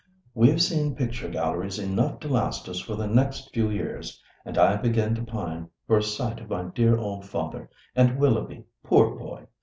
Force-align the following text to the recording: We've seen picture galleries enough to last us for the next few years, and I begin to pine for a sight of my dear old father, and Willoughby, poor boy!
We've 0.33 0.59
seen 0.59 0.95
picture 0.95 1.29
galleries 1.29 1.77
enough 1.77 2.21
to 2.21 2.27
last 2.27 2.67
us 2.67 2.79
for 2.79 2.95
the 2.95 3.05
next 3.05 3.53
few 3.53 3.69
years, 3.69 4.19
and 4.43 4.57
I 4.57 4.75
begin 4.77 5.13
to 5.13 5.23
pine 5.23 5.69
for 5.85 5.99
a 5.99 6.01
sight 6.01 6.39
of 6.39 6.49
my 6.49 6.63
dear 6.63 6.97
old 6.97 7.23
father, 7.23 7.69
and 7.95 8.17
Willoughby, 8.17 8.63
poor 8.81 9.13
boy! 9.15 9.45